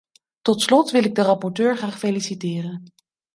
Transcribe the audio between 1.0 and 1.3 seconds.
ik de